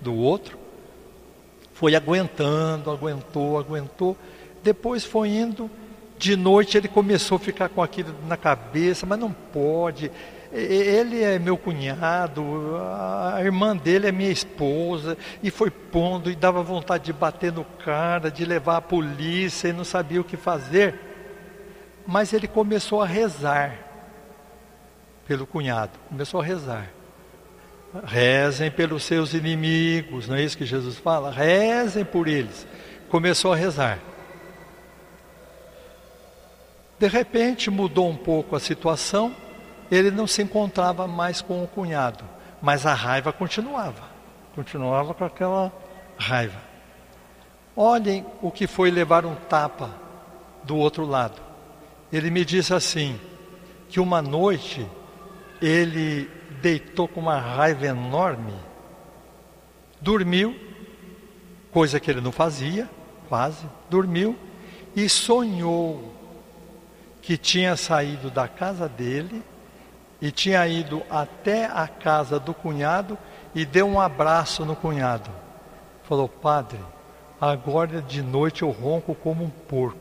do 0.00 0.12
outro, 0.12 0.58
foi 1.72 1.94
aguentando, 1.94 2.90
aguentou, 2.90 3.58
aguentou. 3.58 4.16
Depois 4.64 5.04
foi 5.04 5.28
indo, 5.28 5.70
de 6.18 6.36
noite 6.36 6.76
ele 6.76 6.88
começou 6.88 7.36
a 7.36 7.40
ficar 7.40 7.68
com 7.68 7.82
aquilo 7.82 8.12
na 8.26 8.36
cabeça, 8.36 9.06
mas 9.06 9.18
não 9.18 9.32
pode. 9.32 10.10
Ele 10.52 11.22
é 11.22 11.38
meu 11.38 11.56
cunhado, 11.56 12.42
a 13.34 13.40
irmã 13.40 13.76
dele 13.76 14.08
é 14.08 14.12
minha 14.12 14.30
esposa, 14.30 15.16
e 15.42 15.50
foi 15.50 15.70
pondo 15.70 16.30
e 16.30 16.34
dava 16.34 16.62
vontade 16.62 17.04
de 17.04 17.12
bater 17.12 17.52
no 17.52 17.64
cara, 17.64 18.30
de 18.30 18.44
levar 18.44 18.76
a 18.76 18.82
polícia 18.82 19.68
e 19.68 19.72
não 19.72 19.84
sabia 19.84 20.20
o 20.20 20.24
que 20.24 20.36
fazer 20.36 21.13
mas 22.06 22.32
ele 22.32 22.46
começou 22.46 23.02
a 23.02 23.06
rezar 23.06 23.78
pelo 25.26 25.46
cunhado, 25.46 25.98
começou 26.08 26.40
a 26.40 26.44
rezar. 26.44 26.90
Rezem 28.04 28.70
pelos 28.70 29.04
seus 29.04 29.34
inimigos, 29.34 30.28
não 30.28 30.36
é 30.36 30.42
isso 30.42 30.58
que 30.58 30.66
Jesus 30.66 30.98
fala? 30.98 31.30
Rezem 31.30 32.04
por 32.04 32.26
eles. 32.26 32.66
Começou 33.08 33.52
a 33.52 33.56
rezar. 33.56 34.00
De 36.98 37.06
repente 37.06 37.70
mudou 37.70 38.08
um 38.08 38.16
pouco 38.16 38.56
a 38.56 38.60
situação, 38.60 39.34
ele 39.90 40.10
não 40.10 40.26
se 40.26 40.42
encontrava 40.42 41.06
mais 41.06 41.40
com 41.40 41.62
o 41.62 41.68
cunhado, 41.68 42.24
mas 42.60 42.84
a 42.84 42.94
raiva 42.94 43.32
continuava, 43.32 44.02
continuava 44.54 45.14
com 45.14 45.24
aquela 45.24 45.72
raiva. 46.16 46.58
Olhem 47.76 48.26
o 48.42 48.50
que 48.50 48.66
foi 48.66 48.90
levar 48.90 49.24
um 49.24 49.34
tapa 49.34 49.90
do 50.64 50.76
outro 50.76 51.06
lado 51.06 51.53
ele 52.16 52.30
me 52.30 52.44
disse 52.44 52.72
assim: 52.72 53.18
que 53.88 53.98
uma 53.98 54.22
noite 54.22 54.86
ele 55.60 56.30
deitou 56.62 57.08
com 57.08 57.20
uma 57.20 57.38
raiva 57.38 57.86
enorme, 57.86 58.54
dormiu, 60.00 60.56
coisa 61.72 61.98
que 61.98 62.10
ele 62.10 62.20
não 62.20 62.30
fazia, 62.30 62.88
quase, 63.28 63.66
dormiu 63.90 64.36
e 64.94 65.08
sonhou 65.08 66.14
que 67.20 67.36
tinha 67.36 67.76
saído 67.76 68.30
da 68.30 68.46
casa 68.46 68.88
dele 68.88 69.42
e 70.20 70.30
tinha 70.30 70.66
ido 70.68 71.02
até 71.10 71.66
a 71.66 71.88
casa 71.88 72.38
do 72.38 72.54
cunhado 72.54 73.18
e 73.54 73.64
deu 73.64 73.88
um 73.88 74.00
abraço 74.00 74.64
no 74.64 74.76
cunhado. 74.76 75.30
Falou, 76.04 76.28
padre, 76.28 76.78
agora 77.40 78.00
de 78.00 78.22
noite 78.22 78.62
eu 78.62 78.70
ronco 78.70 79.14
como 79.14 79.42
um 79.42 79.50
porco. 79.50 79.98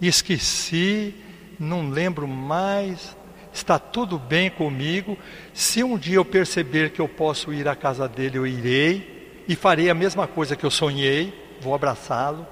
Esqueci 0.00 1.14
não 1.60 1.90
lembro 1.90 2.26
mais, 2.26 3.14
está 3.52 3.78
tudo 3.78 4.18
bem 4.18 4.48
comigo. 4.48 5.18
Se 5.52 5.84
um 5.84 5.98
dia 5.98 6.16
eu 6.16 6.24
perceber 6.24 6.90
que 6.90 7.00
eu 7.00 7.06
posso 7.06 7.52
ir 7.52 7.68
à 7.68 7.76
casa 7.76 8.08
dele, 8.08 8.38
eu 8.38 8.46
irei 8.46 9.44
e 9.46 9.54
farei 9.54 9.90
a 9.90 9.94
mesma 9.94 10.26
coisa 10.26 10.56
que 10.56 10.64
eu 10.64 10.70
sonhei, 10.70 11.58
vou 11.60 11.74
abraçá-lo. 11.74 12.46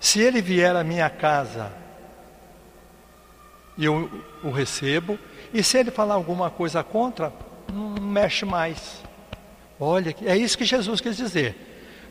Se 0.00 0.20
ele 0.20 0.42
vier 0.42 0.74
à 0.74 0.82
minha 0.82 1.08
casa, 1.08 1.72
eu 3.78 4.10
o 4.42 4.50
recebo. 4.50 5.16
E 5.54 5.62
se 5.62 5.78
ele 5.78 5.90
falar 5.92 6.14
alguma 6.14 6.50
coisa 6.50 6.82
contra, 6.82 7.32
não 7.72 8.02
mexe 8.02 8.44
mais. 8.44 9.02
Olha, 9.78 10.14
é 10.24 10.36
isso 10.36 10.58
que 10.58 10.64
Jesus 10.64 11.00
quis 11.00 11.16
dizer. 11.16 11.54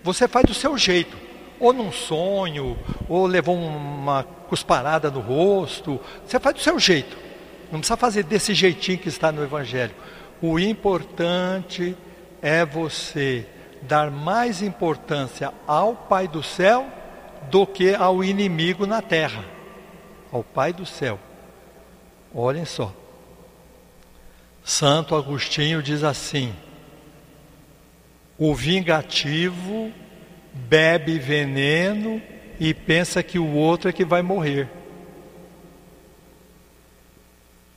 Você 0.03 0.27
faz 0.27 0.45
do 0.45 0.53
seu 0.53 0.77
jeito 0.77 1.17
ou 1.59 1.73
num 1.73 1.91
sonho, 1.91 2.77
ou 3.09 3.25
levou 3.25 3.55
uma 3.55 4.23
cusparada 4.49 5.09
no 5.09 5.19
rosto. 5.19 5.99
Você 6.25 6.39
faz 6.39 6.55
do 6.55 6.61
seu 6.61 6.79
jeito. 6.79 7.15
Não 7.71 7.79
precisa 7.79 7.95
fazer 7.95 8.23
desse 8.23 8.53
jeitinho 8.53 8.97
que 8.97 9.09
está 9.09 9.31
no 9.31 9.43
Evangelho. 9.43 9.93
O 10.41 10.59
importante 10.59 11.95
é 12.41 12.65
você 12.65 13.45
dar 13.83 14.09
mais 14.09 14.61
importância 14.61 15.53
ao 15.67 15.95
Pai 15.95 16.27
do 16.27 16.41
céu 16.41 16.87
do 17.49 17.65
que 17.65 17.93
ao 17.93 18.23
inimigo 18.23 18.85
na 18.85 19.01
terra. 19.01 19.45
Ao 20.31 20.43
Pai 20.43 20.73
do 20.73 20.85
céu. 20.85 21.19
Olhem 22.33 22.65
só. 22.65 22.93
Santo 24.63 25.15
Agostinho 25.15 25.81
diz 25.81 26.03
assim: 26.03 26.53
o 28.37 28.55
vingativo 28.55 29.91
bebe 30.53 31.19
veneno 31.19 32.21
e 32.59 32.73
pensa 32.73 33.23
que 33.23 33.39
o 33.39 33.53
outro 33.53 33.89
é 33.89 33.93
que 33.93 34.03
vai 34.03 34.21
morrer. 34.21 34.69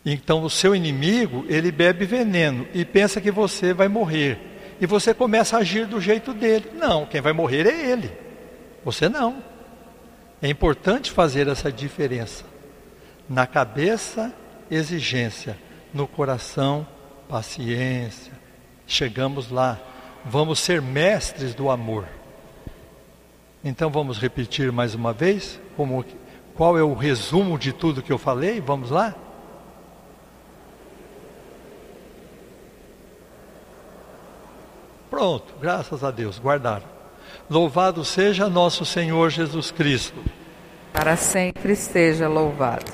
Então 0.05 0.42
o 0.42 0.51
seu 0.51 0.75
inimigo, 0.75 1.45
ele 1.49 1.71
bebe 1.71 2.05
veneno 2.05 2.66
e 2.75 2.85
pensa 2.85 3.21
que 3.21 3.31
você 3.31 3.73
vai 3.73 3.88
morrer. 3.88 4.38
E 4.81 4.87
você 4.87 5.14
começa 5.14 5.57
a 5.57 5.61
agir 5.61 5.87
do 5.87 6.01
jeito 6.01 6.35
dele. 6.35 6.73
Não, 6.75 7.07
quem 7.07 7.21
vai 7.21 7.33
morrer 7.33 7.66
é 7.66 7.90
ele. 7.90 8.11
Você 8.85 9.09
não. 9.09 9.42
É 10.40 10.49
importante 10.49 11.12
fazer 11.12 11.47
essa 11.47 11.71
diferença. 11.71 12.45
Na 13.29 13.47
cabeça, 13.47 14.35
exigência. 14.68 15.57
No 15.95 16.09
coração, 16.09 16.85
paciência. 17.29 18.33
Chegamos 18.88 19.51
lá. 19.51 19.79
Vamos 20.25 20.59
ser 20.59 20.83
mestres 20.83 21.55
do 21.55 21.71
amor. 21.71 22.09
Então 23.64 23.90
vamos 23.90 24.18
repetir 24.18 24.72
mais 24.72 24.94
uma 24.94 25.12
vez 25.12 25.61
como, 25.77 26.05
qual 26.55 26.77
é 26.77 26.83
o 26.83 26.94
resumo 26.94 27.57
de 27.57 27.72
tudo 27.72 28.03
que 28.03 28.12
eu 28.12 28.18
falei? 28.18 28.61
Vamos 28.61 28.90
lá? 28.90 29.14
Pronto, 35.09 35.55
graças 35.61 36.03
a 36.03 36.11
Deus, 36.11 36.38
guardaram. 36.38 36.87
Louvado 37.48 38.05
seja 38.05 38.48
nosso 38.48 38.85
Senhor 38.85 39.31
Jesus 39.31 39.70
Cristo. 39.70 40.20
Para 40.92 41.16
sempre 41.16 41.72
esteja 41.72 42.29
louvado. 42.29 42.90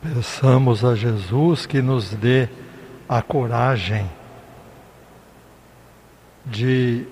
Peçamos 0.00 0.84
a 0.84 0.94
Jesus 0.94 1.66
que 1.66 1.82
nos 1.82 2.10
dê 2.10 2.48
a 3.08 3.20
coragem 3.20 4.08
de 6.44 7.06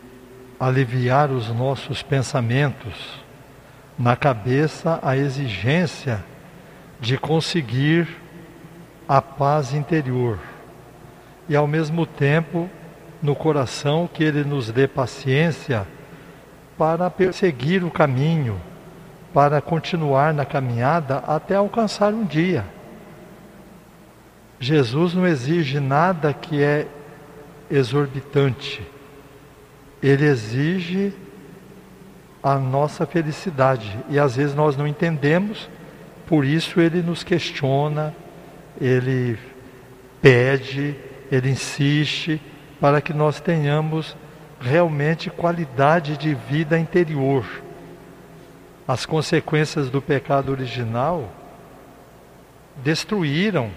aliviar 0.66 1.31
os 1.31 1.48
nossos 1.50 2.03
pensamentos, 2.03 3.22
na 3.98 4.16
cabeça 4.16 4.98
a 5.03 5.14
exigência 5.14 6.24
de 6.98 7.18
conseguir 7.18 8.09
a 9.07 9.20
paz 9.20 9.74
interior 9.74 10.38
e 11.46 11.55
ao 11.55 11.66
mesmo 11.66 12.07
tempo 12.07 12.70
no 13.20 13.37
coração 13.37 14.09
que 14.11 14.24
ele 14.24 14.42
nos 14.42 14.70
dê 14.70 14.88
paciência 14.88 15.87
para 16.79 17.11
perseguir 17.11 17.85
o 17.85 17.90
caminho, 17.90 18.59
para 19.35 19.61
continuar 19.61 20.33
na 20.33 20.46
caminhada 20.46 21.18
até 21.27 21.57
alcançar 21.57 22.14
um 22.14 22.24
dia. 22.24 22.64
Jesus 24.59 25.12
não 25.12 25.27
exige 25.27 25.79
nada 25.79 26.33
que 26.33 26.62
é 26.62 26.87
exorbitante. 27.70 28.93
Ele 30.05 30.27
exige 30.27 31.14
a 32.43 32.57
nossa 32.57 33.07
felicidade 33.07 33.99
e 34.11 34.19
às 34.19 34.37
vezes 34.37 34.55
nós 34.55 34.77
não 34.77 34.87
entendemos, 34.87 35.67
por 36.27 36.45
isso 36.45 36.79
ele 36.79 37.01
nos 37.01 37.25
questiona, 37.25 38.14
ele 38.79 39.38
pede, 40.21 40.95
ele 41.33 41.49
insiste 41.49 42.38
para 42.79 43.01
que 43.01 43.14
nós 43.14 43.40
tenhamos 43.40 44.14
realmente 44.61 45.31
qualidade 45.31 46.19
de 46.19 46.35
vida 46.35 46.79
interior. 46.79 47.47
As 48.87 49.07
consequências 49.07 49.88
do 49.88 50.03
pecado 50.03 50.53
original 50.53 51.33
destruíram 52.77 53.71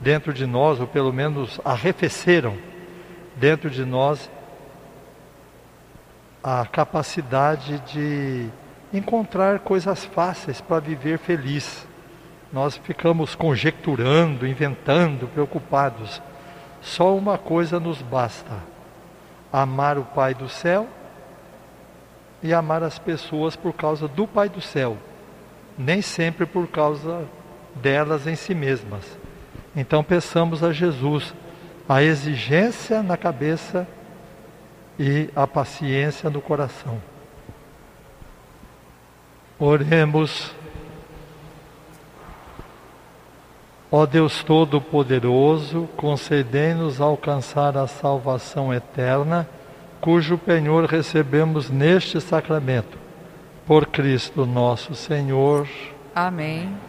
dentro 0.00 0.32
de 0.32 0.46
nós, 0.46 0.80
ou 0.80 0.86
pelo 0.86 1.12
menos 1.12 1.60
arrefeceram 1.62 2.56
dentro 3.36 3.68
de 3.68 3.84
nós, 3.84 4.30
a 6.42 6.64
capacidade 6.66 7.80
de 7.80 8.48
encontrar 8.92 9.60
coisas 9.60 10.04
fáceis 10.04 10.60
para 10.60 10.80
viver 10.80 11.18
feliz. 11.18 11.86
Nós 12.52 12.76
ficamos 12.76 13.34
conjecturando, 13.34 14.46
inventando, 14.46 15.28
preocupados. 15.28 16.22
Só 16.80 17.16
uma 17.16 17.36
coisa 17.36 17.78
nos 17.78 18.00
basta: 18.00 18.62
amar 19.52 19.98
o 19.98 20.04
Pai 20.04 20.34
do 20.34 20.48
céu 20.48 20.86
e 22.42 22.54
amar 22.54 22.82
as 22.82 22.98
pessoas 22.98 23.56
por 23.56 23.72
causa 23.72 24.06
do 24.08 24.26
Pai 24.26 24.48
do 24.48 24.60
céu, 24.60 24.96
nem 25.76 26.00
sempre 26.00 26.46
por 26.46 26.68
causa 26.68 27.24
delas 27.74 28.26
em 28.26 28.36
si 28.36 28.54
mesmas. 28.54 29.04
Então 29.76 30.02
peçamos 30.02 30.64
a 30.64 30.72
Jesus 30.72 31.34
a 31.88 32.02
exigência 32.02 33.02
na 33.02 33.16
cabeça 33.16 33.86
e 34.98 35.30
a 35.34 35.46
paciência 35.46 36.28
no 36.28 36.40
coração. 36.40 37.00
Oremos. 39.58 40.54
Ó 43.90 44.04
Deus 44.04 44.44
Todo-Poderoso, 44.44 45.88
concedei-nos 45.96 47.00
alcançar 47.00 47.76
a 47.76 47.86
salvação 47.86 48.72
eterna, 48.72 49.48
cujo 50.00 50.36
penhor 50.36 50.84
recebemos 50.84 51.70
neste 51.70 52.20
sacramento. 52.20 52.98
Por 53.66 53.86
Cristo 53.86 54.44
nosso 54.44 54.94
Senhor. 54.94 55.66
Amém. 56.14 56.87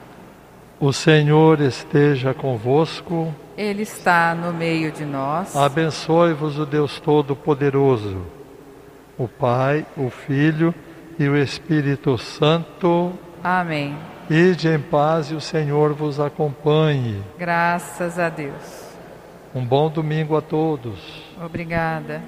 O 0.80 0.94
Senhor 0.94 1.60
esteja 1.60 2.34
convosco. 2.34 3.36
Ele 3.58 3.82
está 3.82 4.34
no 4.34 4.54
meio 4.54 4.94
de 4.94 5.04
nós. 5.04 5.54
Abençoe-vos 5.54 6.58
o 6.58 6.65
Deus 6.65 7.02
Todo-Poderoso, 7.02 8.22
o 9.18 9.28
Pai, 9.28 9.86
o 9.98 10.10
Filho 10.10 10.74
e 11.20 11.28
o 11.28 11.36
Espírito 11.36 12.18
Santo. 12.18 13.12
Amém. 13.44 13.98
Ide 14.30 14.70
em 14.70 14.80
paz 14.80 15.32
e 15.32 15.36
o 15.36 15.42
Senhor 15.42 15.94
vos 15.94 16.18
acompanhe. 16.18 17.22
Graças 17.38 18.18
a 18.18 18.30
Deus. 18.30 18.88
Um 19.54 19.65
bom 19.65 19.89
domingo 19.89 20.38
a 20.38 20.42
todos. 20.42 21.00
Obrigada. 21.44 22.22